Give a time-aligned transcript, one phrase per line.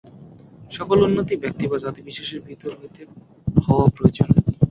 [0.71, 3.01] সকল উন্নতিই ব্যক্তি বা জাতি-বিশেষের ভিতর হইতে
[3.65, 4.27] হওয়া প্রয়োজন।